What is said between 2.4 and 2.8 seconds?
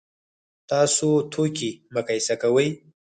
کوئ؟